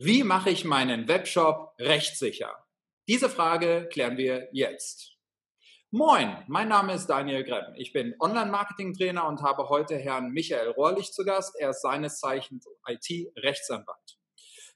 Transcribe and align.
Wie 0.00 0.22
mache 0.22 0.50
ich 0.50 0.64
meinen 0.64 1.08
Webshop 1.08 1.74
rechtssicher? 1.80 2.52
Diese 3.08 3.28
Frage 3.28 3.88
klären 3.90 4.16
wir 4.16 4.48
jetzt. 4.52 5.16
Moin, 5.90 6.36
mein 6.46 6.68
Name 6.68 6.94
ist 6.94 7.08
Daniel 7.08 7.42
Gremm. 7.42 7.74
Ich 7.74 7.92
bin 7.92 8.14
Online-Marketing-Trainer 8.20 9.26
und 9.26 9.42
habe 9.42 9.68
heute 9.68 9.96
Herrn 9.96 10.30
Michael 10.30 10.68
Rohrlich 10.68 11.10
zu 11.10 11.24
Gast. 11.24 11.56
Er 11.58 11.70
ist 11.70 11.82
seines 11.82 12.20
Zeichens 12.20 12.64
IT-Rechtsanwalt. 12.86 14.20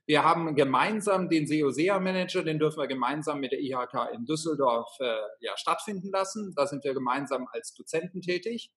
Wir 0.06 0.24
haben 0.24 0.56
gemeinsam 0.56 1.28
den 1.28 1.46
SEO-SEA-Manager, 1.46 2.42
den 2.42 2.58
dürfen 2.58 2.80
wir 2.80 2.88
gemeinsam 2.88 3.38
mit 3.38 3.52
der 3.52 3.60
IHK 3.60 4.12
in 4.12 4.24
Düsseldorf 4.24 4.90
äh, 4.98 5.20
ja, 5.38 5.56
stattfinden 5.56 6.10
lassen. 6.10 6.52
Da 6.56 6.66
sind 6.66 6.82
wir 6.82 6.94
gemeinsam 6.94 7.46
als 7.52 7.74
Dozenten 7.74 8.22
tätig. 8.22 8.72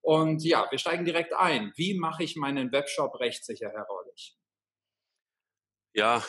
Und 0.00 0.44
ja, 0.44 0.64
wir 0.70 0.78
steigen 0.78 1.04
direkt 1.04 1.34
ein. 1.34 1.72
Wie 1.74 1.98
mache 1.98 2.22
ich 2.22 2.36
meinen 2.36 2.70
Webshop 2.70 3.18
rechtssicher, 3.18 3.72
Rohrlich? 3.90 3.97
Ja, 5.94 6.24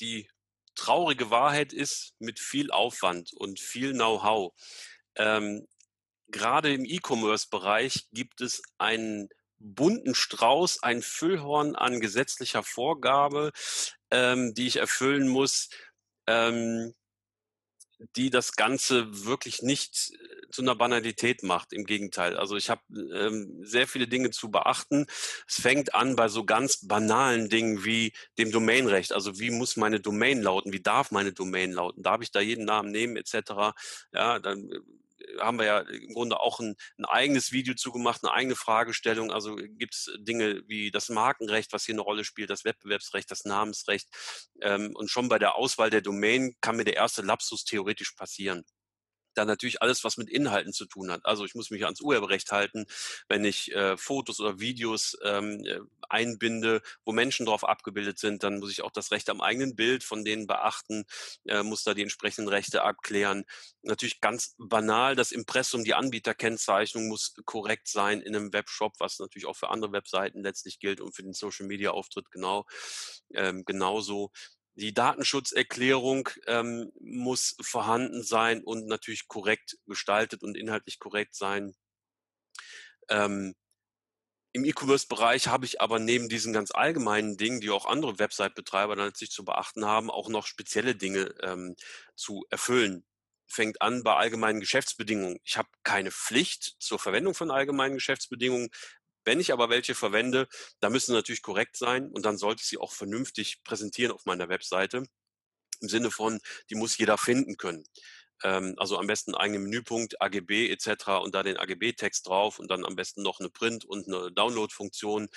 die 0.00 0.28
traurige 0.74 1.30
Wahrheit 1.30 1.72
ist, 1.72 2.14
mit 2.18 2.40
viel 2.40 2.70
Aufwand 2.70 3.32
und 3.34 3.60
viel 3.60 3.92
Know-how. 3.92 4.52
Ähm, 5.16 5.66
gerade 6.28 6.72
im 6.72 6.84
E-Commerce-Bereich 6.84 8.08
gibt 8.12 8.40
es 8.40 8.62
einen 8.78 9.28
bunten 9.58 10.14
Strauß, 10.14 10.82
ein 10.82 11.02
Füllhorn 11.02 11.76
an 11.76 12.00
gesetzlicher 12.00 12.62
Vorgabe, 12.62 13.52
ähm, 14.10 14.54
die 14.54 14.66
ich 14.66 14.76
erfüllen 14.76 15.28
muss. 15.28 15.68
Ähm, 16.26 16.94
die 18.16 18.30
das 18.30 18.52
Ganze 18.56 19.24
wirklich 19.24 19.62
nicht 19.62 20.12
äh, 20.12 20.41
zu 20.52 20.62
einer 20.62 20.74
Banalität 20.74 21.42
macht. 21.42 21.72
Im 21.72 21.84
Gegenteil. 21.84 22.36
Also 22.36 22.56
ich 22.56 22.70
habe 22.70 22.82
ähm, 22.92 23.60
sehr 23.64 23.88
viele 23.88 24.06
Dinge 24.06 24.30
zu 24.30 24.50
beachten. 24.50 25.06
Es 25.48 25.60
fängt 25.60 25.94
an 25.94 26.16
bei 26.16 26.28
so 26.28 26.44
ganz 26.44 26.86
banalen 26.86 27.48
Dingen 27.48 27.84
wie 27.84 28.12
dem 28.38 28.52
Domainrecht. 28.52 29.12
Also 29.12 29.38
wie 29.38 29.50
muss 29.50 29.76
meine 29.76 30.00
Domain 30.00 30.42
lauten? 30.42 30.72
Wie 30.72 30.82
darf 30.82 31.10
meine 31.10 31.32
Domain 31.32 31.72
lauten? 31.72 32.02
Darf 32.02 32.22
ich 32.22 32.30
da 32.30 32.40
jeden 32.40 32.64
Namen 32.64 32.90
nehmen 32.90 33.16
etc.? 33.16 33.74
Ja, 34.12 34.38
dann 34.38 34.70
äh, 34.70 34.80
haben 35.40 35.58
wir 35.58 35.66
ja 35.66 35.78
im 35.80 36.12
Grunde 36.14 36.40
auch 36.40 36.60
ein, 36.60 36.76
ein 36.98 37.04
eigenes 37.04 37.52
Video 37.52 37.74
zugemacht, 37.74 38.22
eine 38.22 38.32
eigene 38.32 38.56
Fragestellung. 38.56 39.30
Also 39.30 39.56
gibt 39.56 39.94
es 39.94 40.10
Dinge 40.18 40.62
wie 40.66 40.90
das 40.90 41.08
Markenrecht, 41.08 41.72
was 41.72 41.84
hier 41.84 41.94
eine 41.94 42.02
Rolle 42.02 42.24
spielt, 42.24 42.50
das 42.50 42.64
Wettbewerbsrecht, 42.64 43.30
das 43.30 43.44
Namensrecht. 43.44 44.08
Ähm, 44.60 44.94
und 44.94 45.10
schon 45.10 45.28
bei 45.28 45.38
der 45.38 45.56
Auswahl 45.56 45.90
der 45.90 46.02
Domain 46.02 46.54
kann 46.60 46.76
mir 46.76 46.84
der 46.84 46.96
erste 46.96 47.22
Lapsus 47.22 47.64
theoretisch 47.64 48.12
passieren 48.12 48.64
dann 49.34 49.46
natürlich 49.46 49.82
alles, 49.82 50.04
was 50.04 50.16
mit 50.16 50.30
Inhalten 50.30 50.72
zu 50.72 50.86
tun 50.86 51.10
hat. 51.10 51.24
Also 51.24 51.44
ich 51.44 51.54
muss 51.54 51.70
mich 51.70 51.84
ans 51.84 52.00
Urheberrecht 52.00 52.52
halten, 52.52 52.86
wenn 53.28 53.44
ich 53.44 53.72
äh, 53.72 53.96
Fotos 53.96 54.40
oder 54.40 54.60
Videos 54.60 55.16
ähm, 55.24 55.64
äh, 55.64 55.80
einbinde, 56.08 56.82
wo 57.04 57.12
Menschen 57.12 57.46
drauf 57.46 57.64
abgebildet 57.64 58.18
sind, 58.18 58.42
dann 58.42 58.58
muss 58.58 58.70
ich 58.70 58.82
auch 58.82 58.90
das 58.90 59.10
Recht 59.10 59.30
am 59.30 59.40
eigenen 59.40 59.74
Bild 59.74 60.04
von 60.04 60.24
denen 60.24 60.46
beachten, 60.46 61.04
äh, 61.46 61.62
muss 61.62 61.84
da 61.84 61.94
die 61.94 62.02
entsprechenden 62.02 62.48
Rechte 62.48 62.82
abklären. 62.82 63.44
Natürlich 63.82 64.20
ganz 64.20 64.54
banal, 64.58 65.16
das 65.16 65.32
Impressum, 65.32 65.84
die 65.84 65.94
Anbieterkennzeichnung 65.94 67.08
muss 67.08 67.34
korrekt 67.44 67.88
sein 67.88 68.20
in 68.20 68.36
einem 68.36 68.52
Webshop, 68.52 68.94
was 68.98 69.18
natürlich 69.18 69.46
auch 69.46 69.56
für 69.56 69.70
andere 69.70 69.92
Webseiten 69.92 70.42
letztlich 70.42 70.78
gilt 70.78 71.00
und 71.00 71.14
für 71.14 71.22
den 71.22 71.32
Social-Media-Auftritt 71.32 72.30
genau 72.30 72.66
ähm, 73.34 73.64
genauso. 73.64 74.30
Die 74.74 74.94
Datenschutzerklärung 74.94 76.28
ähm, 76.46 76.92
muss 77.00 77.56
vorhanden 77.60 78.22
sein 78.22 78.64
und 78.64 78.86
natürlich 78.86 79.28
korrekt 79.28 79.76
gestaltet 79.86 80.42
und 80.42 80.56
inhaltlich 80.56 80.98
korrekt 80.98 81.34
sein. 81.34 81.74
Ähm, 83.08 83.54
Im 84.54 84.64
E-Commerce-Bereich 84.64 85.48
habe 85.48 85.64
ich 85.66 85.80
aber 85.80 85.98
neben 85.98 86.28
diesen 86.28 86.52
ganz 86.52 86.70
allgemeinen 86.72 87.36
Dingen, 87.36 87.60
die 87.60 87.70
auch 87.70 87.86
andere 87.86 88.18
Website-Betreiber 88.18 88.96
dann 88.96 89.06
letztlich 89.06 89.30
zu 89.30 89.44
beachten 89.44 89.86
haben, 89.86 90.10
auch 90.10 90.28
noch 90.28 90.46
spezielle 90.46 90.94
Dinge 90.94 91.34
ähm, 91.42 91.76
zu 92.16 92.44
erfüllen. 92.50 93.04
Fängt 93.46 93.82
an 93.82 94.02
bei 94.02 94.14
allgemeinen 94.14 94.60
Geschäftsbedingungen. 94.60 95.38
Ich 95.44 95.58
habe 95.58 95.68
keine 95.82 96.10
Pflicht 96.10 96.76
zur 96.78 96.98
Verwendung 96.98 97.34
von 97.34 97.50
allgemeinen 97.50 97.94
Geschäftsbedingungen. 97.94 98.70
Wenn 99.24 99.40
ich 99.40 99.52
aber 99.52 99.70
welche 99.70 99.94
verwende, 99.94 100.48
da 100.80 100.90
müssen 100.90 101.12
sie 101.12 101.16
natürlich 101.16 101.42
korrekt 101.42 101.76
sein 101.76 102.08
und 102.08 102.24
dann 102.24 102.38
sollte 102.38 102.62
ich 102.62 102.68
sie 102.68 102.78
auch 102.78 102.92
vernünftig 102.92 103.62
präsentieren 103.64 104.12
auf 104.12 104.24
meiner 104.26 104.48
Webseite. 104.48 105.04
Im 105.80 105.88
Sinne 105.88 106.10
von, 106.10 106.40
die 106.70 106.76
muss 106.76 106.96
jeder 106.98 107.18
finden 107.18 107.56
können. 107.56 107.84
Ähm, 108.44 108.74
also 108.78 108.98
am 108.98 109.06
besten 109.06 109.34
eigenen 109.34 109.64
Menüpunkt, 109.64 110.20
AGB 110.20 110.70
etc. 110.70 111.22
und 111.22 111.34
da 111.34 111.42
den 111.42 111.56
AGB-Text 111.56 112.26
drauf 112.26 112.58
und 112.58 112.70
dann 112.70 112.84
am 112.84 112.96
besten 112.96 113.22
noch 113.22 113.40
eine 113.40 113.50
Print- 113.50 113.84
und 113.84 114.06
eine 114.08 114.32
Download-Funktion. 114.32 115.28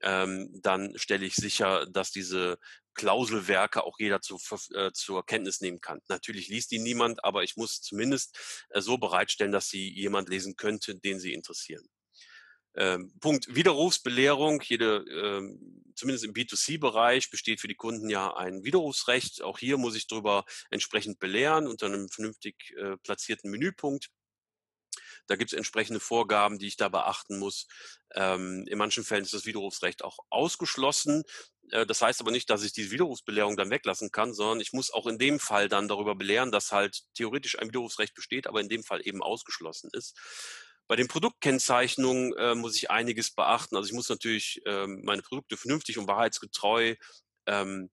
Ähm, 0.00 0.50
dann 0.62 0.96
stelle 0.96 1.26
ich 1.26 1.36
sicher, 1.36 1.86
dass 1.86 2.10
diese 2.10 2.58
Klauselwerke 2.94 3.84
auch 3.84 3.98
jeder 3.98 4.20
zu, 4.20 4.38
äh, 4.74 4.92
zur 4.92 5.26
Kenntnis 5.26 5.60
nehmen 5.60 5.80
kann. 5.80 6.00
Natürlich 6.08 6.48
liest 6.48 6.70
die 6.70 6.78
niemand, 6.78 7.24
aber 7.24 7.42
ich 7.42 7.56
muss 7.56 7.80
zumindest 7.82 8.38
äh, 8.70 8.80
so 8.80 8.98
bereitstellen, 8.98 9.52
dass 9.52 9.68
sie 9.68 9.92
jemand 9.92 10.28
lesen 10.28 10.56
könnte, 10.56 10.94
den 10.96 11.20
sie 11.20 11.32
interessieren. 11.34 11.86
Ähm, 12.76 13.12
Punkt 13.20 13.54
Widerrufsbelehrung. 13.54 14.60
Jede, 14.62 15.04
ähm, 15.10 15.92
zumindest 15.94 16.24
im 16.24 16.32
B2C-Bereich 16.34 17.30
besteht 17.30 17.60
für 17.60 17.68
die 17.68 17.76
Kunden 17.76 18.10
ja 18.10 18.36
ein 18.36 18.64
Widerrufsrecht. 18.64 19.42
Auch 19.42 19.58
hier 19.58 19.78
muss 19.78 19.94
ich 19.96 20.06
darüber 20.06 20.44
entsprechend 20.70 21.18
belehren 21.20 21.66
unter 21.66 21.86
einem 21.86 22.08
vernünftig 22.08 22.74
äh, 22.76 22.96
platzierten 22.98 23.50
Menüpunkt. 23.50 24.10
Da 25.26 25.36
gibt 25.36 25.52
es 25.52 25.56
entsprechende 25.56 26.00
Vorgaben, 26.00 26.58
die 26.58 26.66
ich 26.66 26.76
da 26.76 26.88
beachten 26.88 27.38
muss. 27.38 27.66
Ähm, 28.14 28.66
in 28.68 28.78
manchen 28.78 29.04
Fällen 29.04 29.24
ist 29.24 29.34
das 29.34 29.46
Widerrufsrecht 29.46 30.04
auch 30.04 30.18
ausgeschlossen. 30.30 31.22
Äh, 31.70 31.86
das 31.86 32.02
heißt 32.02 32.20
aber 32.20 32.30
nicht, 32.30 32.50
dass 32.50 32.62
ich 32.62 32.72
diese 32.72 32.90
Widerrufsbelehrung 32.90 33.56
dann 33.56 33.70
weglassen 33.70 34.10
kann, 34.10 34.34
sondern 34.34 34.60
ich 34.60 34.72
muss 34.72 34.92
auch 34.92 35.06
in 35.06 35.18
dem 35.18 35.40
Fall 35.40 35.68
dann 35.68 35.88
darüber 35.88 36.14
belehren, 36.14 36.52
dass 36.52 36.72
halt 36.72 37.02
theoretisch 37.14 37.58
ein 37.58 37.68
Widerrufsrecht 37.68 38.14
besteht, 38.14 38.46
aber 38.46 38.60
in 38.60 38.68
dem 38.68 38.82
Fall 38.82 39.00
eben 39.06 39.22
ausgeschlossen 39.22 39.90
ist. 39.92 40.16
Bei 40.86 40.96
den 40.96 41.08
Produktkennzeichnungen 41.08 42.34
äh, 42.36 42.54
muss 42.54 42.76
ich 42.76 42.90
einiges 42.90 43.30
beachten. 43.30 43.76
Also 43.76 43.88
ich 43.88 43.94
muss 43.94 44.08
natürlich 44.08 44.62
ähm, 44.66 45.02
meine 45.04 45.22
Produkte 45.22 45.56
vernünftig 45.56 45.98
und 45.98 46.08
wahrheitsgetreu 46.08 46.94
ähm, 47.46 47.90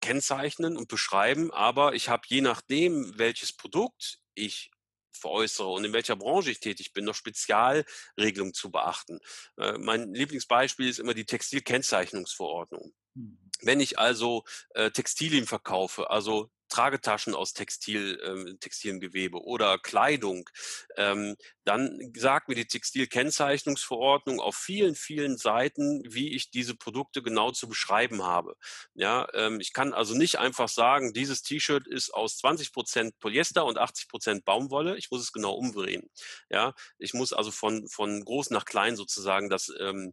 kennzeichnen 0.00 0.76
und 0.76 0.88
beschreiben, 0.88 1.52
aber 1.52 1.94
ich 1.94 2.08
habe 2.08 2.24
je 2.26 2.40
nachdem, 2.40 3.16
welches 3.18 3.52
Produkt 3.52 4.18
ich 4.34 4.70
veräußere 5.12 5.68
und 5.68 5.84
in 5.84 5.92
welcher 5.92 6.16
Branche 6.16 6.50
ich 6.50 6.60
tätig 6.60 6.92
bin, 6.92 7.04
noch 7.04 7.14
Spezialregelungen 7.14 8.54
zu 8.54 8.70
beachten. 8.70 9.20
Äh, 9.56 9.78
mein 9.78 10.12
Lieblingsbeispiel 10.12 10.88
ist 10.88 10.98
immer 10.98 11.14
die 11.14 11.26
Textilkennzeichnungsverordnung. 11.26 12.92
Mhm. 13.14 13.38
Wenn 13.60 13.80
ich 13.80 13.98
also 13.98 14.44
äh, 14.70 14.90
Textilien 14.90 15.46
verkaufe, 15.46 16.10
also 16.10 16.50
Tragetaschen 16.72 17.34
aus 17.34 17.52
Textil, 17.52 18.18
ähm, 18.24 18.58
textilem 18.58 18.98
Gewebe 18.98 19.42
oder 19.44 19.78
Kleidung, 19.78 20.48
ähm, 20.96 21.36
dann 21.64 22.12
sagt 22.16 22.48
mir 22.48 22.54
die 22.54 22.66
Textilkennzeichnungsverordnung 22.66 24.40
auf 24.40 24.56
vielen, 24.56 24.94
vielen 24.94 25.36
Seiten, 25.36 26.02
wie 26.08 26.34
ich 26.34 26.50
diese 26.50 26.74
Produkte 26.74 27.22
genau 27.22 27.52
zu 27.52 27.68
beschreiben 27.68 28.22
habe. 28.22 28.56
Ja, 28.94 29.28
ähm, 29.34 29.60
ich 29.60 29.74
kann 29.74 29.92
also 29.92 30.14
nicht 30.14 30.38
einfach 30.38 30.68
sagen, 30.68 31.12
dieses 31.12 31.42
T-Shirt 31.42 31.86
ist 31.86 32.14
aus 32.14 32.38
20 32.38 32.72
Prozent 32.72 33.18
Polyester 33.20 33.66
und 33.66 33.76
80 33.76 34.08
Prozent 34.08 34.44
Baumwolle. 34.46 34.96
Ich 34.96 35.10
muss 35.10 35.20
es 35.20 35.32
genau 35.32 35.52
umdrehen. 35.52 36.10
Ja, 36.48 36.74
ich 36.98 37.12
muss 37.12 37.34
also 37.34 37.50
von, 37.50 37.86
von 37.88 38.24
groß 38.24 38.50
nach 38.50 38.64
klein 38.64 38.96
sozusagen 38.96 39.50
das 39.50 39.70
ähm, 39.78 40.12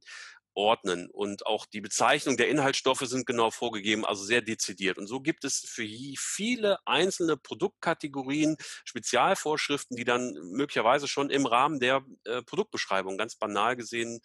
ordnen. 0.59 1.09
Und 1.09 1.45
auch 1.45 1.65
die 1.65 1.81
Bezeichnung 1.81 2.35
der 2.37 2.49
Inhaltsstoffe 2.49 3.03
sind 3.05 3.25
genau 3.25 3.49
vorgegeben, 3.49 4.05
also 4.05 4.23
sehr 4.23 4.41
dezidiert. 4.41 4.97
Und 4.97 5.07
so 5.07 5.21
gibt 5.21 5.45
es 5.45 5.59
für 5.59 5.87
viele 6.17 6.77
einzelne 6.85 7.37
Produktkategorien 7.37 8.57
Spezialvorschriften, 8.83 9.95
die 9.95 10.03
dann 10.03 10.33
möglicherweise 10.51 11.07
schon 11.07 11.29
im 11.29 11.45
Rahmen 11.45 11.79
der 11.79 12.03
äh, 12.25 12.41
Produktbeschreibung 12.43 13.17
ganz 13.17 13.35
banal 13.35 13.75
gesehen 13.77 14.19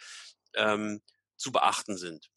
ähm, 0.55 1.01
zu 1.37 1.53
beachten 1.53 1.97
sind 1.97 2.34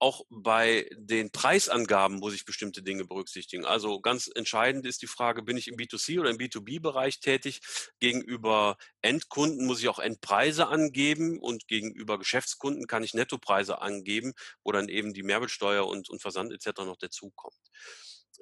auch 0.00 0.24
bei 0.30 0.88
den 0.96 1.30
Preisangaben 1.30 2.18
muss 2.18 2.34
ich 2.34 2.44
bestimmte 2.44 2.82
Dinge 2.82 3.04
berücksichtigen. 3.04 3.64
Also 3.64 4.00
ganz 4.00 4.30
entscheidend 4.32 4.86
ist 4.86 5.02
die 5.02 5.06
Frage, 5.06 5.42
bin 5.42 5.56
ich 5.56 5.68
im 5.68 5.76
B2C 5.76 6.20
oder 6.20 6.30
im 6.30 6.38
B2B-Bereich 6.38 7.20
tätig? 7.20 7.60
Gegenüber 7.98 8.76
Endkunden 9.02 9.66
muss 9.66 9.80
ich 9.80 9.88
auch 9.88 9.98
Endpreise 9.98 10.68
angeben 10.68 11.40
und 11.40 11.66
gegenüber 11.66 12.18
Geschäftskunden 12.18 12.86
kann 12.86 13.02
ich 13.02 13.14
Nettopreise 13.14 13.80
angeben, 13.80 14.34
wo 14.62 14.72
dann 14.72 14.88
eben 14.88 15.14
die 15.14 15.22
Mehrwertsteuer 15.24 15.86
und, 15.86 16.08
und 16.08 16.22
Versand 16.22 16.52
etc. 16.52 16.82
noch 16.82 16.96
dazukommt. 16.96 17.58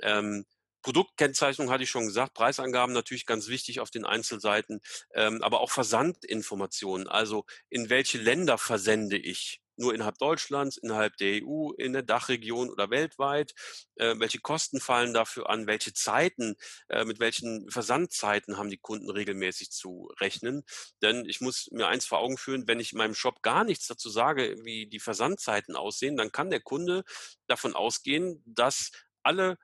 Ähm, 0.03 0.45
Produktkennzeichnung 0.83 1.71
hatte 1.71 1.83
ich 1.83 1.91
schon 1.91 2.07
gesagt, 2.07 2.35
Preisangaben 2.35 2.95
natürlich 2.95 3.27
ganz 3.27 3.49
wichtig 3.49 3.81
auf 3.81 3.91
den 3.91 4.05
Einzelseiten, 4.05 4.81
ähm, 5.15 5.43
aber 5.43 5.61
auch 5.61 5.71
Versandinformationen, 5.71 7.09
also 7.09 7.45
in 7.71 7.91
welche 7.91 8.19
Länder 8.19 8.57
versende 8.57 9.17
ich 9.17 9.61
nur 9.79 9.95
innerhalb 9.95 10.19
Deutschlands, 10.19 10.77
innerhalb 10.77 11.17
der 11.17 11.43
EU, 11.43 11.73
in 11.77 11.93
der 11.93 12.03
Dachregion 12.03 12.71
oder 12.71 12.91
weltweit? 12.91 13.55
Äh, 13.97 14.15
welche 14.19 14.41
Kosten 14.41 14.81
fallen 14.81 15.15
dafür 15.15 15.51
an? 15.51 15.67
Welche 15.67 15.93
Zeiten, 15.93 16.57
äh, 16.89 17.05
mit 17.05 17.21
welchen 17.21 17.71
Versandzeiten 17.71 18.59
haben 18.59 18.71
die 18.71 18.79
Kunden 18.79 19.11
regelmäßig 19.11 19.71
zu 19.71 20.11
rechnen? 20.21 20.65
Denn 21.03 21.25
ich 21.27 21.41
muss 21.41 21.69
mir 21.73 21.89
eins 21.89 22.07
vor 22.07 22.19
Augen 22.19 22.39
führen, 22.39 22.67
wenn 22.69 22.81
ich 22.81 22.93
in 22.93 22.99
meinem 22.99 23.15
Shop 23.15 23.43
gar 23.43 23.65
nichts 23.65 23.87
dazu 23.87 24.11
sage, 24.11 24.57
wie 24.65 24.87
die 24.87 25.01
Versandzeiten 25.01 25.77
aussehen, 25.77 26.17
dann 26.17 26.33
kann 26.33 26.51
der 26.51 26.61
Kunde 26.61 27.05
davon 27.47 27.75
ausgehen, 27.75 28.43
dass 28.47 28.91
alle 29.23 29.59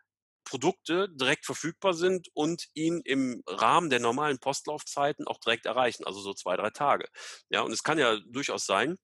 Produkte 0.44 1.08
direkt 1.08 1.46
verfügbar 1.46 1.94
sind 1.94 2.28
und 2.34 2.68
ihn 2.74 3.00
im 3.04 3.42
Rahmen 3.46 3.90
der 3.90 4.00
normalen 4.00 4.38
Postlaufzeiten 4.38 5.26
auch 5.26 5.38
direkt 5.38 5.66
erreichen, 5.66 6.04
also 6.04 6.20
so 6.20 6.34
zwei, 6.34 6.56
drei 6.56 6.70
Tage. 6.70 7.06
Ja, 7.48 7.62
und 7.62 7.72
es 7.72 7.82
kann 7.82 7.98
ja 7.98 8.18
durchaus 8.26 8.66
sein, 8.66 8.98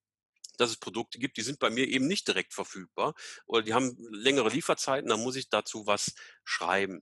dass 0.59 0.71
es 0.71 0.77
Produkte 0.77 1.19
gibt, 1.19 1.37
die 1.37 1.41
sind 1.41 1.59
bei 1.59 1.69
mir 1.69 1.87
eben 1.87 2.07
nicht 2.07 2.27
direkt 2.27 2.53
verfügbar 2.53 3.13
oder 3.45 3.63
die 3.63 3.73
haben 3.73 3.95
längere 4.11 4.49
Lieferzeiten, 4.49 5.09
dann 5.09 5.21
muss 5.21 5.35
ich 5.35 5.49
dazu 5.49 5.85
was 5.87 6.13
schreiben. 6.43 7.01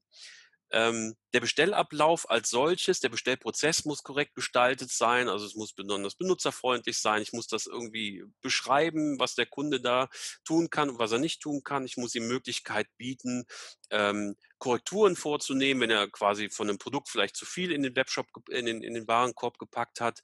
Ähm, 0.69 1.15
der 1.33 1.39
Bestellablauf 1.39 2.29
als 2.29 2.49
solches, 2.49 2.99
der 2.99 3.07
Bestellprozess 3.07 3.85
muss 3.85 4.03
korrekt 4.03 4.35
gestaltet 4.35 4.91
sein, 4.91 5.29
also 5.29 5.45
es 5.45 5.55
muss 5.55 5.71
besonders 5.71 6.15
benutzerfreundlich 6.15 6.99
sein. 6.99 7.21
Ich 7.21 7.31
muss 7.31 7.47
das 7.47 7.67
irgendwie 7.67 8.25
beschreiben, 8.41 9.17
was 9.17 9.35
der 9.35 9.45
Kunde 9.45 9.79
da 9.79 10.09
tun 10.43 10.69
kann 10.69 10.89
und 10.89 10.99
was 10.99 11.13
er 11.13 11.19
nicht 11.19 11.41
tun 11.41 11.63
kann. 11.63 11.85
Ich 11.85 11.95
muss 11.95 12.15
ihm 12.15 12.27
Möglichkeit 12.27 12.87
bieten, 12.97 13.45
ähm, 13.91 14.35
Korrekturen 14.57 15.15
vorzunehmen, 15.15 15.81
wenn 15.81 15.91
er 15.91 16.09
quasi 16.09 16.49
von 16.49 16.67
einem 16.67 16.79
Produkt 16.79 17.09
vielleicht 17.09 17.37
zu 17.37 17.45
viel 17.45 17.71
in 17.71 17.83
den 17.83 17.95
Webshop, 17.95 18.27
in 18.49 18.65
den, 18.65 18.83
in 18.83 18.93
den 18.93 19.07
Warenkorb 19.07 19.59
gepackt 19.59 20.01
hat. 20.01 20.19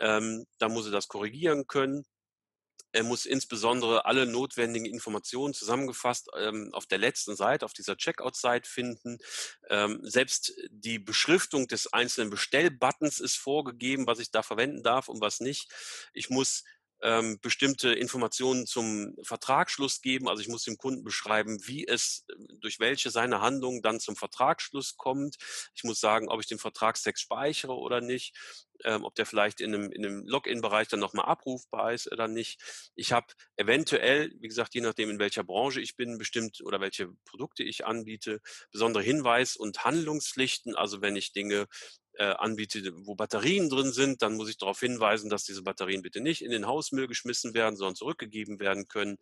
Ähm, 0.00 0.46
dann 0.58 0.72
muss 0.72 0.86
er 0.86 0.92
das 0.92 1.08
korrigieren 1.08 1.66
können. 1.66 2.06
Er 2.96 3.02
muss 3.02 3.26
insbesondere 3.26 4.06
alle 4.06 4.24
notwendigen 4.24 4.86
Informationen 4.86 5.52
zusammengefasst 5.52 6.30
ähm, 6.34 6.70
auf 6.72 6.86
der 6.86 6.96
letzten 6.96 7.36
Seite, 7.36 7.66
auf 7.66 7.74
dieser 7.74 7.98
Checkout-Seite 7.98 8.66
finden. 8.66 9.18
Ähm, 9.68 10.00
selbst 10.02 10.54
die 10.70 10.98
Beschriftung 10.98 11.68
des 11.68 11.92
einzelnen 11.92 12.30
Bestellbuttons 12.30 13.20
ist 13.20 13.36
vorgegeben, 13.36 14.06
was 14.06 14.18
ich 14.18 14.30
da 14.30 14.42
verwenden 14.42 14.82
darf 14.82 15.08
und 15.08 15.20
was 15.20 15.40
nicht. 15.40 15.70
Ich 16.14 16.30
muss 16.30 16.64
ähm, 17.02 17.38
bestimmte 17.40 17.92
Informationen 17.92 18.66
zum 18.66 19.14
Vertragsschluss 19.22 20.00
geben. 20.00 20.28
Also 20.28 20.42
ich 20.42 20.48
muss 20.48 20.64
dem 20.64 20.76
Kunden 20.76 21.04
beschreiben, 21.04 21.58
wie 21.66 21.86
es, 21.86 22.24
durch 22.60 22.80
welche 22.80 23.10
seine 23.10 23.40
Handlung 23.40 23.82
dann 23.82 24.00
zum 24.00 24.16
Vertragsschluss 24.16 24.96
kommt. 24.96 25.36
Ich 25.74 25.84
muss 25.84 26.00
sagen, 26.00 26.28
ob 26.28 26.40
ich 26.40 26.46
den 26.46 26.58
Vertragstext 26.58 27.22
speichere 27.22 27.76
oder 27.76 28.00
nicht 28.00 28.34
ähm, 28.84 29.04
ob 29.04 29.14
der 29.14 29.26
vielleicht 29.26 29.60
in 29.60 29.74
einem, 29.74 29.90
in 29.90 30.04
einem 30.04 30.26
Login-Bereich 30.26 30.88
dann 30.88 31.00
nochmal 31.00 31.26
abrufbar 31.26 31.92
ist 31.92 32.10
oder 32.10 32.28
nicht. 32.28 32.60
Ich 32.94 33.12
habe 33.12 33.26
eventuell, 33.56 34.32
wie 34.40 34.48
gesagt, 34.48 34.74
je 34.74 34.80
nachdem, 34.80 35.10
in 35.10 35.18
welcher 35.18 35.44
Branche 35.44 35.80
ich 35.80 35.96
bin, 35.96 36.18
bestimmt 36.18 36.60
oder 36.62 36.80
welche 36.80 37.08
Produkte 37.24 37.62
ich 37.62 37.86
anbiete, 37.86 38.40
besondere 38.70 39.02
Hinweis- 39.02 39.56
und 39.56 39.84
Handlungspflichten. 39.84 40.76
Also 40.76 41.00
wenn 41.00 41.16
ich 41.16 41.32
Dinge 41.32 41.66
äh, 42.18 42.24
anbiete, 42.24 42.92
wo 43.06 43.14
Batterien 43.14 43.68
drin 43.68 43.92
sind, 43.92 44.22
dann 44.22 44.34
muss 44.36 44.48
ich 44.48 44.58
darauf 44.58 44.80
hinweisen, 44.80 45.30
dass 45.30 45.44
diese 45.44 45.62
Batterien 45.62 46.02
bitte 46.02 46.20
nicht 46.20 46.42
in 46.42 46.50
den 46.50 46.66
Hausmüll 46.66 47.06
geschmissen 47.06 47.54
werden, 47.54 47.76
sondern 47.76 47.94
zurückgegeben 47.94 48.58
werden 48.60 48.88
können. 48.88 49.18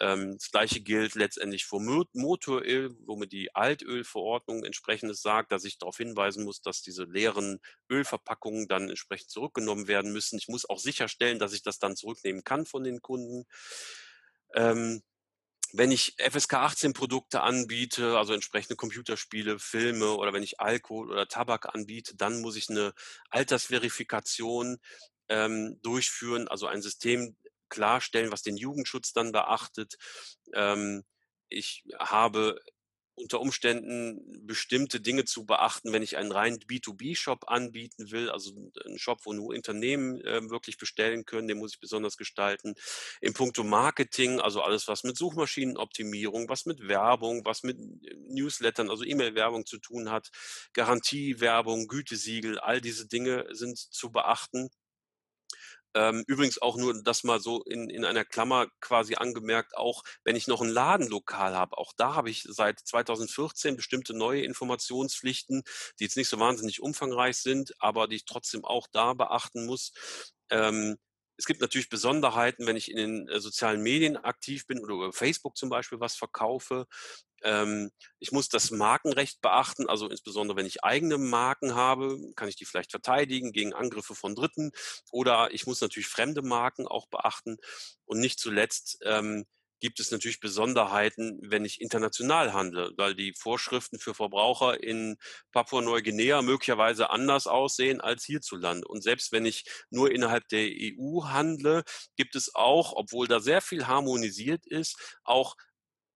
Ähm, 0.00 0.34
das 0.34 0.50
gleiche 0.50 0.80
gilt 0.80 1.14
letztendlich 1.14 1.64
für 1.64 1.80
Motoröl, 1.80 2.94
womit 3.04 3.32
die 3.32 3.54
Altölverordnung 3.54 4.64
entsprechendes 4.64 5.22
sagt, 5.22 5.52
dass 5.52 5.64
ich 5.64 5.78
darauf 5.78 5.96
hinweisen 5.96 6.44
muss, 6.44 6.60
dass 6.62 6.82
diese 6.82 7.04
leeren 7.04 7.58
Ölverpackungen 7.90 8.68
dann 8.68 8.88
entsprechend 8.88 9.30
zurückgenommen 9.30 9.88
werden 9.88 10.12
müssen. 10.12 10.38
Ich 10.38 10.48
muss 10.48 10.68
auch 10.68 10.78
sicherstellen, 10.78 11.38
dass 11.38 11.52
ich 11.52 11.62
das 11.62 11.78
dann 11.78 11.96
zurücknehmen 11.96 12.44
kann 12.44 12.66
von 12.66 12.84
den 12.84 13.00
Kunden. 13.00 13.44
Ähm, 14.54 15.02
wenn 15.72 15.90
ich 15.90 16.16
FSK 16.18 16.54
18 16.54 16.92
Produkte 16.92 17.42
anbiete, 17.42 18.16
also 18.18 18.32
entsprechende 18.32 18.76
Computerspiele, 18.76 19.58
Filme 19.58 20.12
oder 20.14 20.32
wenn 20.32 20.42
ich 20.42 20.60
Alkohol 20.60 21.10
oder 21.10 21.28
Tabak 21.28 21.74
anbiete, 21.74 22.16
dann 22.16 22.40
muss 22.40 22.56
ich 22.56 22.70
eine 22.70 22.92
Altersverifikation 23.30 24.78
ähm, 25.28 25.78
durchführen, 25.82 26.48
also 26.48 26.66
ein 26.66 26.82
System 26.82 27.36
klarstellen, 27.68 28.32
was 28.32 28.42
den 28.42 28.56
Jugendschutz 28.56 29.12
dann 29.12 29.32
beachtet. 29.32 29.96
Ähm, 30.54 31.04
ich 31.48 31.84
habe 31.98 32.60
unter 33.16 33.40
Umständen 33.40 34.46
bestimmte 34.46 35.00
Dinge 35.00 35.24
zu 35.24 35.46
beachten, 35.46 35.92
wenn 35.92 36.02
ich 36.02 36.18
einen 36.18 36.32
reinen 36.32 36.58
B2B-Shop 36.58 37.48
anbieten 37.48 38.10
will, 38.10 38.30
also 38.30 38.52
einen 38.84 38.98
Shop, 38.98 39.20
wo 39.24 39.32
nur 39.32 39.54
Unternehmen 39.54 40.20
äh, 40.20 40.48
wirklich 40.50 40.76
bestellen 40.76 41.24
können, 41.24 41.48
den 41.48 41.58
muss 41.58 41.74
ich 41.74 41.80
besonders 41.80 42.18
gestalten. 42.18 42.74
Im 43.22 43.32
Punkto 43.32 43.64
Marketing, 43.64 44.38
also 44.38 44.60
alles, 44.60 44.86
was 44.86 45.02
mit 45.02 45.16
Suchmaschinenoptimierung, 45.16 46.48
was 46.50 46.66
mit 46.66 46.86
Werbung, 46.88 47.44
was 47.46 47.62
mit 47.62 47.78
äh, 47.78 48.14
Newslettern, 48.28 48.90
also 48.90 49.02
E-Mail-Werbung 49.02 49.64
zu 49.64 49.78
tun 49.78 50.10
hat, 50.10 50.30
Garantiewerbung, 50.74 51.88
Gütesiegel, 51.88 52.58
all 52.58 52.82
diese 52.82 53.08
Dinge 53.08 53.46
sind 53.50 53.78
zu 53.78 54.12
beachten. 54.12 54.68
Ähm, 55.96 56.24
übrigens 56.26 56.60
auch 56.60 56.76
nur 56.76 57.02
das 57.02 57.24
mal 57.24 57.40
so 57.40 57.62
in, 57.64 57.88
in 57.88 58.04
einer 58.04 58.24
Klammer 58.26 58.68
quasi 58.80 59.14
angemerkt, 59.16 59.76
auch 59.78 60.02
wenn 60.24 60.36
ich 60.36 60.46
noch 60.46 60.60
ein 60.60 60.68
Ladenlokal 60.68 61.54
habe, 61.56 61.78
auch 61.78 61.92
da 61.96 62.14
habe 62.14 62.28
ich 62.30 62.44
seit 62.48 62.80
2014 62.80 63.76
bestimmte 63.76 64.14
neue 64.14 64.42
Informationspflichten, 64.42 65.62
die 65.98 66.04
jetzt 66.04 66.18
nicht 66.18 66.28
so 66.28 66.38
wahnsinnig 66.38 66.82
umfangreich 66.82 67.38
sind, 67.38 67.72
aber 67.80 68.08
die 68.08 68.16
ich 68.16 68.26
trotzdem 68.26 68.64
auch 68.66 68.88
da 68.92 69.14
beachten 69.14 69.64
muss. 69.64 69.92
Ähm, 70.50 70.98
es 71.38 71.46
gibt 71.46 71.60
natürlich 71.62 71.88
Besonderheiten, 71.88 72.66
wenn 72.66 72.76
ich 72.76 72.90
in 72.90 72.96
den 72.98 73.28
äh, 73.28 73.40
sozialen 73.40 73.82
Medien 73.82 74.16
aktiv 74.18 74.66
bin 74.66 74.80
oder 74.80 74.94
über 74.94 75.12
Facebook 75.12 75.56
zum 75.56 75.68
Beispiel 75.70 76.00
was 76.00 76.14
verkaufe. 76.16 76.86
Ähm, 77.42 77.90
ich 78.18 78.32
muss 78.32 78.48
das 78.48 78.70
Markenrecht 78.70 79.40
beachten, 79.40 79.88
also 79.88 80.08
insbesondere 80.08 80.56
wenn 80.56 80.66
ich 80.66 80.84
eigene 80.84 81.18
Marken 81.18 81.74
habe, 81.74 82.18
kann 82.34 82.48
ich 82.48 82.56
die 82.56 82.64
vielleicht 82.64 82.90
verteidigen 82.90 83.52
gegen 83.52 83.72
Angriffe 83.72 84.14
von 84.14 84.34
Dritten. 84.34 84.72
Oder 85.10 85.52
ich 85.52 85.66
muss 85.66 85.80
natürlich 85.80 86.08
fremde 86.08 86.42
Marken 86.42 86.86
auch 86.86 87.06
beachten. 87.08 87.58
Und 88.04 88.20
nicht 88.20 88.38
zuletzt 88.38 88.98
ähm, 89.04 89.44
gibt 89.80 90.00
es 90.00 90.10
natürlich 90.10 90.40
Besonderheiten, 90.40 91.38
wenn 91.42 91.64
ich 91.64 91.80
international 91.80 92.52
handle, 92.52 92.92
weil 92.96 93.14
die 93.14 93.34
Vorschriften 93.34 93.98
für 93.98 94.14
Verbraucher 94.14 94.82
in 94.82 95.16
Papua-Neuguinea 95.52 96.42
möglicherweise 96.42 97.10
anders 97.10 97.46
aussehen 97.46 98.00
als 98.00 98.24
hierzulande. 98.24 98.86
Und 98.88 99.02
selbst 99.02 99.32
wenn 99.32 99.44
ich 99.44 99.64
nur 99.90 100.10
innerhalb 100.10 100.48
der 100.48 100.66
EU 100.66 101.24
handle, 101.24 101.84
gibt 102.16 102.36
es 102.36 102.54
auch, 102.54 102.94
obwohl 102.94 103.28
da 103.28 103.40
sehr 103.40 103.60
viel 103.60 103.86
harmonisiert 103.86 104.66
ist, 104.66 105.18
auch 105.24 105.56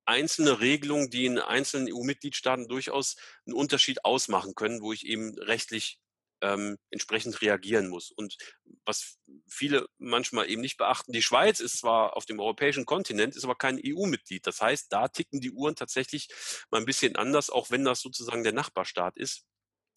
einzelne 0.04 0.60
Regelungen, 0.60 1.10
die 1.10 1.26
in 1.26 1.38
einzelnen 1.38 1.92
EU-Mitgliedstaaten 1.92 2.68
durchaus 2.68 3.16
einen 3.46 3.54
Unterschied 3.54 4.04
ausmachen 4.04 4.54
können, 4.54 4.80
wo 4.80 4.92
ich 4.92 5.06
eben 5.06 5.38
rechtlich 5.38 5.98
ähm, 6.42 6.78
entsprechend 6.90 7.40
reagieren 7.42 7.88
muss. 7.88 8.10
Und 8.10 8.36
was 8.84 9.18
viele 9.48 9.86
manchmal 9.98 10.48
eben 10.48 10.62
nicht 10.62 10.78
beachten, 10.78 11.12
die 11.12 11.22
Schweiz 11.22 11.60
ist 11.60 11.78
zwar 11.78 12.16
auf 12.16 12.24
dem 12.24 12.40
europäischen 12.40 12.86
Kontinent, 12.86 13.36
ist 13.36 13.44
aber 13.44 13.54
kein 13.54 13.80
EU-Mitglied. 13.84 14.46
Das 14.46 14.60
heißt, 14.60 14.86
da 14.90 15.08
ticken 15.08 15.40
die 15.40 15.50
Uhren 15.50 15.76
tatsächlich 15.76 16.28
mal 16.70 16.78
ein 16.78 16.86
bisschen 16.86 17.16
anders, 17.16 17.50
auch 17.50 17.70
wenn 17.70 17.84
das 17.84 18.00
sozusagen 18.00 18.42
der 18.42 18.52
Nachbarstaat 18.52 19.16
ist. 19.16 19.44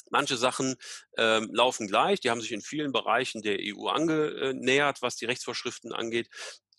Manche 0.10 0.38
Sachen 0.38 0.76
ähm, 1.18 1.50
laufen 1.54 1.88
gleich, 1.88 2.20
die 2.20 2.30
haben 2.30 2.42
sich 2.42 2.52
in 2.52 2.62
vielen 2.62 2.92
Bereichen 2.92 3.42
der 3.42 3.58
EU 3.62 3.88
angenähert, 3.88 5.02
was 5.02 5.16
die 5.16 5.26
Rechtsvorschriften 5.26 5.94
angeht. 5.94 6.30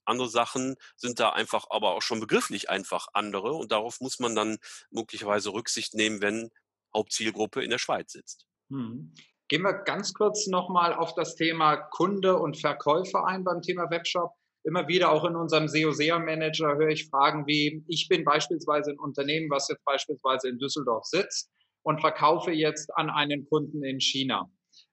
Andere 0.06 0.28
Sachen 0.28 0.76
sind 0.96 1.20
da 1.20 1.30
einfach 1.30 1.66
aber 1.70 1.94
auch 1.94 2.02
schon 2.02 2.20
begrifflich 2.20 2.70
einfach 2.70 3.08
andere 3.12 3.52
und 3.52 3.72
darauf 3.72 4.00
muss 4.00 4.18
man 4.18 4.34
dann 4.34 4.58
möglicherweise 4.90 5.52
Rücksicht 5.52 5.94
nehmen, 5.94 6.20
wenn 6.20 6.50
Hauptzielgruppe 6.94 7.62
in 7.62 7.70
der 7.70 7.78
Schweiz 7.78 8.12
sitzt. 8.12 8.46
Hm. 8.70 9.14
Gehen 9.48 9.62
wir 9.62 9.74
ganz 9.74 10.14
kurz 10.14 10.46
nochmal 10.46 10.94
auf 10.94 11.14
das 11.14 11.34
Thema 11.34 11.76
Kunde 11.76 12.38
und 12.38 12.58
Verkäufer 12.58 13.26
ein 13.26 13.44
beim 13.44 13.60
Thema 13.60 13.90
Webshop. 13.90 14.32
Immer 14.66 14.88
wieder 14.88 15.12
auch 15.12 15.24
in 15.24 15.36
unserem 15.36 15.68
SEO-SEA-Manager 15.68 16.76
höre 16.76 16.88
ich 16.88 17.10
Fragen 17.10 17.46
wie, 17.46 17.84
ich 17.86 18.08
bin 18.08 18.24
beispielsweise 18.24 18.92
ein 18.92 18.98
Unternehmen, 18.98 19.50
was 19.50 19.68
jetzt 19.68 19.84
beispielsweise 19.84 20.48
in 20.48 20.58
Düsseldorf 20.58 21.04
sitzt 21.04 21.50
und 21.82 22.00
verkaufe 22.00 22.52
jetzt 22.52 22.90
an 22.96 23.10
einen 23.10 23.46
Kunden 23.46 23.84
in 23.84 24.00
China. 24.00 24.50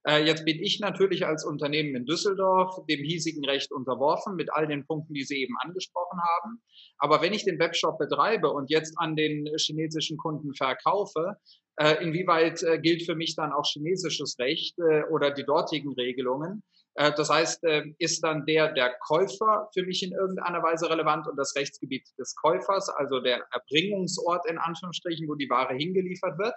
Äh, 0.08 0.26
jetzt 0.26 0.46
bin 0.46 0.60
ich 0.60 0.80
natürlich 0.80 1.26
als 1.26 1.46
Unternehmen 1.46 1.96
in 1.96 2.06
Düsseldorf 2.06 2.86
dem 2.90 3.04
hiesigen 3.04 3.46
Recht 3.46 3.72
unterworfen 3.72 4.36
mit 4.36 4.52
all 4.52 4.68
den 4.68 4.86
Punkten, 4.86 5.14
die 5.14 5.24
Sie 5.24 5.42
eben 5.42 5.56
angesprochen 5.60 6.20
haben. 6.20 6.62
Aber 6.98 7.22
wenn 7.22 7.34
ich 7.34 7.46
den 7.46 7.60
Webshop 7.60 8.00
betreibe 8.00 8.50
und 8.50 8.72
jetzt 8.72 8.96
an 8.98 9.16
den 9.16 9.48
chinesischen 9.58 10.18
Kunden 10.18 10.56
verkaufe, 10.56 11.36
äh, 11.78 12.04
inwieweit 12.04 12.64
äh, 12.64 12.80
gilt 12.80 13.04
für 13.04 13.16
mich 13.16 13.36
dann 13.36 13.54
auch 13.54 13.66
chinesisches 13.66 14.38
Recht 14.40 14.76
oder 15.12 15.32
die 15.32 15.44
dortigen 15.44 15.94
Regelungen? 15.94 16.64
Das 16.96 17.30
heißt, 17.30 17.64
ist 18.00 18.22
dann 18.22 18.46
der, 18.46 18.74
der 18.74 18.94
Käufer 19.08 19.70
für 19.74 19.84
mich 19.84 20.04
in 20.04 20.12
irgendeiner 20.12 20.62
Weise 20.62 20.90
relevant 20.90 21.26
und 21.26 21.38
das 21.38 21.56
Rechtsgebiet 21.56 22.06
des 22.20 22.36
Käufers, 22.36 22.90
also 22.90 23.22
der 23.22 23.48
Erbringungsort 23.52 24.46
in 24.50 24.58
Anführungsstrichen, 24.58 25.26
wo 25.30 25.36
die 25.36 25.50
Ware 25.50 25.74
hingeliefert 25.74 26.38
wird? 26.38 26.54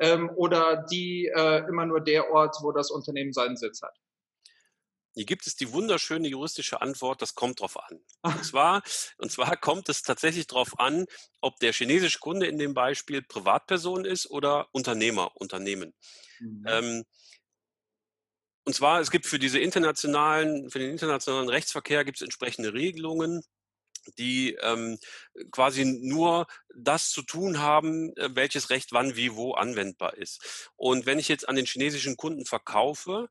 Ähm, 0.00 0.30
oder 0.34 0.84
die 0.90 1.26
äh, 1.26 1.58
immer 1.68 1.86
nur 1.86 2.00
der 2.00 2.30
Ort, 2.30 2.56
wo 2.62 2.72
das 2.72 2.90
Unternehmen 2.90 3.32
seinen 3.32 3.56
Sitz 3.56 3.82
hat? 3.82 3.96
Hier 5.14 5.26
gibt 5.26 5.46
es 5.46 5.56
die 5.56 5.72
wunderschöne 5.72 6.28
juristische 6.28 6.80
Antwort, 6.80 7.20
das 7.20 7.34
kommt 7.34 7.60
drauf 7.60 7.76
an. 7.78 8.00
Und 8.22 8.44
zwar, 8.44 8.82
und 9.18 9.30
zwar 9.30 9.56
kommt 9.56 9.88
es 9.88 10.02
tatsächlich 10.02 10.46
darauf 10.46 10.78
an, 10.78 11.06
ob 11.40 11.58
der 11.58 11.72
chinesische 11.72 12.20
Kunde 12.20 12.46
in 12.46 12.58
dem 12.58 12.74
Beispiel 12.74 13.22
Privatperson 13.22 14.04
ist 14.04 14.30
oder 14.30 14.68
Unternehmer, 14.72 15.32
Unternehmen. 15.34 15.94
Mhm. 16.38 16.64
Ähm, 16.66 17.04
und 18.64 18.74
zwar, 18.74 19.00
es 19.00 19.10
gibt 19.10 19.26
für 19.26 19.38
diese 19.38 19.58
internationalen, 19.58 20.70
für 20.70 20.78
den 20.78 20.90
internationalen 20.90 21.48
Rechtsverkehr 21.48 22.04
gibt 22.04 22.18
es 22.18 22.22
entsprechende 22.22 22.72
Regelungen, 22.72 23.42
die 24.18 24.54
ähm, 24.62 24.98
quasi 25.50 25.84
nur 25.84 26.46
das 26.74 27.10
zu 27.10 27.22
tun 27.22 27.60
haben, 27.60 28.16
äh, 28.16 28.30
welches 28.32 28.70
Recht 28.70 28.92
wann, 28.92 29.16
wie, 29.16 29.34
wo 29.34 29.54
anwendbar 29.54 30.16
ist. 30.16 30.70
Und 30.76 31.06
wenn 31.06 31.18
ich 31.18 31.28
jetzt 31.28 31.48
an 31.48 31.56
den 31.56 31.66
chinesischen 31.66 32.16
Kunden 32.16 32.46
verkaufe, 32.46 33.28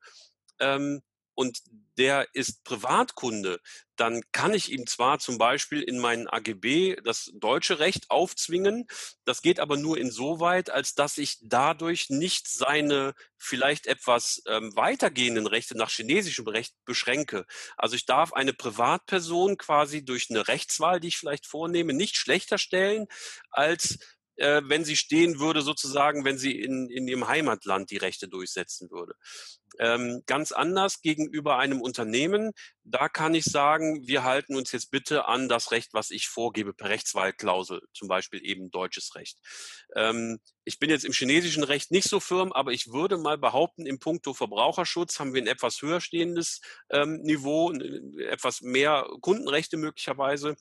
ähm, 0.59 1.01
und 1.39 1.61
der 1.97 2.27
ist 2.33 2.65
Privatkunde, 2.65 3.61
dann 3.95 4.21
kann 4.33 4.53
ich 4.53 4.73
ihm 4.73 4.85
zwar 4.87 5.19
zum 5.19 5.37
Beispiel 5.37 5.81
in 5.81 5.97
meinen 5.97 6.27
AGB 6.27 6.97
das 7.05 7.31
deutsche 7.33 7.79
Recht 7.79 8.11
aufzwingen, 8.11 8.87
das 9.23 9.41
geht 9.41 9.61
aber 9.61 9.77
nur 9.77 9.97
insoweit, 9.97 10.69
als 10.69 10.95
dass 10.95 11.17
ich 11.17 11.37
dadurch 11.41 12.09
nicht 12.09 12.49
seine 12.49 13.13
vielleicht 13.37 13.87
etwas 13.87 14.41
ähm, 14.47 14.75
weitergehenden 14.75 15.47
Rechte 15.47 15.77
nach 15.77 15.91
chinesischem 15.91 16.45
Recht 16.45 16.73
beschränke. 16.83 17.45
Also 17.77 17.95
ich 17.95 18.05
darf 18.05 18.33
eine 18.33 18.51
Privatperson 18.51 19.57
quasi 19.57 20.03
durch 20.03 20.29
eine 20.29 20.49
Rechtswahl, 20.49 20.99
die 20.99 21.07
ich 21.07 21.17
vielleicht 21.17 21.47
vornehme, 21.47 21.93
nicht 21.93 22.17
schlechter 22.17 22.57
stellen 22.57 23.07
als 23.49 23.97
äh, 24.39 24.61
wenn 24.65 24.85
sie 24.85 24.95
stehen 24.95 25.39
würde, 25.39 25.61
sozusagen, 25.61 26.25
wenn 26.25 26.37
sie 26.37 26.59
in, 26.59 26.89
in 26.89 27.07
ihrem 27.07 27.27
Heimatland 27.27 27.91
die 27.91 27.97
Rechte 27.97 28.27
durchsetzen 28.27 28.89
würde. 28.89 29.13
Ähm, 29.77 30.23
ganz 30.25 30.51
anders 30.51 31.01
gegenüber 31.01 31.57
einem 31.57 31.81
Unternehmen, 31.81 32.51
da 32.83 33.07
kann 33.07 33.35
ich 33.35 33.45
sagen, 33.45 34.07
wir 34.07 34.23
halten 34.23 34.55
uns 34.55 34.71
jetzt 34.71 34.89
bitte 34.91 35.25
an 35.25 35.47
das 35.47 35.71
Recht, 35.71 35.93
was 35.93 36.09
ich 36.09 36.27
vorgebe 36.27 36.73
per 36.73 36.89
Rechtswahlklausel, 36.89 37.81
zum 37.93 38.07
Beispiel 38.07 38.43
eben 38.43 38.71
deutsches 38.71 39.15
Recht. 39.15 39.37
Ähm, 39.95 40.39
ich 40.65 40.79
bin 40.79 40.89
jetzt 40.89 41.05
im 41.05 41.13
chinesischen 41.13 41.63
Recht 41.63 41.91
nicht 41.91 42.09
so 42.09 42.19
firm, 42.19 42.51
aber 42.51 42.71
ich 42.71 42.91
würde 42.91 43.17
mal 43.17 43.37
behaupten, 43.37 43.85
im 43.85 43.99
Punkto 43.99 44.33
Verbraucherschutz 44.33 45.19
haben 45.19 45.33
wir 45.33 45.41
ein 45.41 45.47
etwas 45.47 45.81
höher 45.81 46.01
stehendes 46.01 46.61
ähm, 46.89 47.21
Niveau, 47.21 47.71
etwas 48.29 48.61
mehr 48.61 49.07
Kundenrechte 49.21 49.77
möglicherweise 49.77 50.55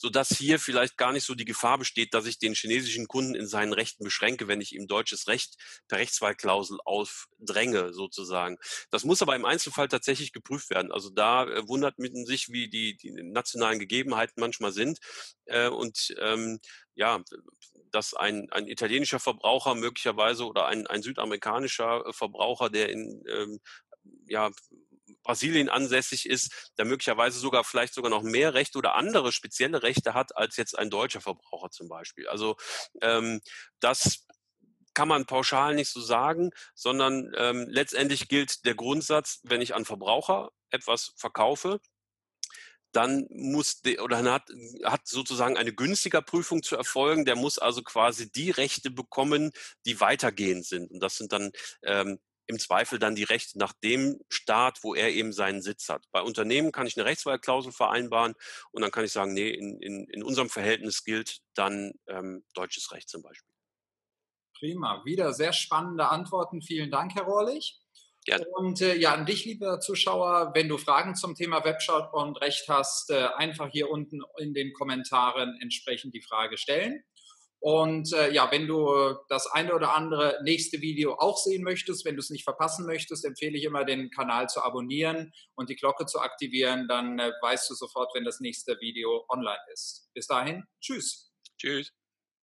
sodass 0.00 0.30
hier 0.30 0.58
vielleicht 0.58 0.96
gar 0.96 1.12
nicht 1.12 1.26
so 1.26 1.34
die 1.34 1.44
Gefahr 1.44 1.76
besteht, 1.76 2.14
dass 2.14 2.24
ich 2.24 2.38
den 2.38 2.54
chinesischen 2.54 3.06
Kunden 3.06 3.34
in 3.34 3.46
seinen 3.46 3.74
Rechten 3.74 4.02
beschränke, 4.02 4.48
wenn 4.48 4.62
ich 4.62 4.74
ihm 4.74 4.86
deutsches 4.86 5.28
Recht 5.28 5.56
per 5.88 5.98
Rechtswahlklausel 5.98 6.78
aufdränge, 6.86 7.92
sozusagen. 7.92 8.56
Das 8.90 9.04
muss 9.04 9.20
aber 9.20 9.36
im 9.36 9.44
Einzelfall 9.44 9.88
tatsächlich 9.88 10.32
geprüft 10.32 10.70
werden. 10.70 10.90
Also 10.90 11.10
da 11.10 11.44
äh, 11.44 11.68
wundert 11.68 11.98
man 11.98 12.24
sich, 12.24 12.48
wie 12.48 12.70
die, 12.70 12.96
die 12.96 13.10
nationalen 13.10 13.78
Gegebenheiten 13.78 14.40
manchmal 14.40 14.72
sind. 14.72 15.00
Äh, 15.44 15.68
und 15.68 16.14
ähm, 16.18 16.60
ja, 16.94 17.22
dass 17.90 18.14
ein, 18.14 18.48
ein 18.52 18.68
italienischer 18.68 19.20
Verbraucher 19.20 19.74
möglicherweise 19.74 20.46
oder 20.46 20.66
ein, 20.66 20.86
ein 20.86 21.02
südamerikanischer 21.02 22.10
Verbraucher, 22.14 22.70
der 22.70 22.88
in 22.88 23.22
ähm, 23.28 23.60
ja, 24.26 24.50
Brasilien 25.30 25.68
ansässig 25.68 26.28
ist, 26.28 26.72
der 26.76 26.84
möglicherweise 26.84 27.38
sogar 27.38 27.62
vielleicht 27.62 27.94
sogar 27.94 28.10
noch 28.10 28.24
mehr 28.24 28.52
Rechte 28.52 28.78
oder 28.78 28.96
andere 28.96 29.30
spezielle 29.30 29.84
Rechte 29.84 30.12
hat 30.12 30.36
als 30.36 30.56
jetzt 30.56 30.76
ein 30.76 30.90
deutscher 30.90 31.20
Verbraucher 31.20 31.70
zum 31.70 31.88
Beispiel. 31.88 32.26
Also 32.26 32.56
ähm, 33.00 33.40
das 33.78 34.26
kann 34.92 35.06
man 35.06 35.26
pauschal 35.26 35.76
nicht 35.76 35.88
so 35.88 36.00
sagen, 36.00 36.50
sondern 36.74 37.32
ähm, 37.36 37.66
letztendlich 37.68 38.26
gilt 38.26 38.64
der 38.64 38.74
Grundsatz, 38.74 39.38
wenn 39.44 39.60
ich 39.60 39.72
an 39.72 39.84
Verbraucher 39.84 40.50
etwas 40.70 41.12
verkaufe, 41.16 41.80
dann 42.90 43.28
muss 43.30 43.82
der, 43.82 44.02
oder 44.02 44.24
hat, 44.24 44.50
hat 44.82 45.06
sozusagen 45.06 45.56
eine 45.56 45.72
günstiger 45.72 46.22
Prüfung 46.22 46.64
zu 46.64 46.74
erfolgen. 46.74 47.24
Der 47.24 47.36
muss 47.36 47.60
also 47.60 47.82
quasi 47.84 48.32
die 48.32 48.50
Rechte 48.50 48.90
bekommen, 48.90 49.52
die 49.86 50.00
weitergehend 50.00 50.66
sind. 50.66 50.90
Und 50.90 50.98
das 50.98 51.14
sind 51.14 51.32
dann 51.32 51.52
ähm, 51.84 52.18
im 52.50 52.58
Zweifel 52.58 52.98
dann 52.98 53.14
die 53.14 53.24
Rechte 53.24 53.58
nach 53.58 53.72
dem 53.72 54.20
Staat, 54.28 54.82
wo 54.82 54.94
er 54.94 55.10
eben 55.10 55.32
seinen 55.32 55.62
Sitz 55.62 55.88
hat. 55.88 56.04
Bei 56.10 56.20
Unternehmen 56.20 56.72
kann 56.72 56.86
ich 56.86 56.96
eine 56.96 57.06
Rechtswahlklausel 57.06 57.72
vereinbaren 57.72 58.34
und 58.72 58.82
dann 58.82 58.90
kann 58.90 59.04
ich 59.04 59.12
sagen, 59.12 59.32
nee, 59.32 59.48
in, 59.48 59.80
in, 59.80 60.06
in 60.08 60.22
unserem 60.22 60.50
Verhältnis 60.50 61.04
gilt 61.04 61.38
dann 61.54 61.92
ähm, 62.08 62.44
deutsches 62.54 62.92
Recht 62.92 63.08
zum 63.08 63.22
Beispiel. 63.22 63.54
Prima, 64.58 65.02
wieder 65.04 65.32
sehr 65.32 65.52
spannende 65.52 66.08
Antworten. 66.08 66.60
Vielen 66.60 66.90
Dank, 66.90 67.14
Herr 67.14 67.22
Rohrlich. 67.22 67.80
Gerne. 68.24 68.44
Und 68.48 68.82
äh, 68.82 68.96
ja, 68.96 69.14
an 69.14 69.24
dich, 69.24 69.46
lieber 69.46 69.80
Zuschauer, 69.80 70.50
wenn 70.54 70.68
du 70.68 70.76
Fragen 70.76 71.14
zum 71.14 71.34
Thema 71.34 71.64
Webshop 71.64 72.12
und 72.12 72.36
Recht 72.42 72.68
hast, 72.68 73.10
äh, 73.10 73.28
einfach 73.36 73.70
hier 73.70 73.88
unten 73.88 74.20
in 74.38 74.52
den 74.52 74.74
Kommentaren 74.74 75.56
entsprechend 75.62 76.14
die 76.14 76.20
Frage 76.20 76.58
stellen. 76.58 77.02
Und 77.60 78.12
äh, 78.14 78.32
ja, 78.32 78.50
wenn 78.50 78.66
du 78.66 78.88
das 79.28 79.46
eine 79.46 79.74
oder 79.74 79.94
andere 79.94 80.40
nächste 80.42 80.80
Video 80.80 81.14
auch 81.14 81.36
sehen 81.36 81.62
möchtest, 81.62 82.06
wenn 82.06 82.16
du 82.16 82.20
es 82.20 82.30
nicht 82.30 82.44
verpassen 82.44 82.86
möchtest, 82.86 83.24
empfehle 83.24 83.58
ich 83.58 83.64
immer, 83.64 83.84
den 83.84 84.10
Kanal 84.10 84.48
zu 84.48 84.62
abonnieren 84.62 85.32
und 85.54 85.68
die 85.68 85.76
Glocke 85.76 86.06
zu 86.06 86.20
aktivieren. 86.20 86.88
Dann 86.88 87.18
äh, 87.18 87.32
weißt 87.42 87.68
du 87.68 87.74
sofort, 87.74 88.14
wenn 88.14 88.24
das 88.24 88.40
nächste 88.40 88.80
Video 88.80 89.26
online 89.28 89.60
ist. 89.72 90.08
Bis 90.14 90.26
dahin, 90.26 90.64
tschüss. 90.80 91.32
Tschüss. 91.58 91.99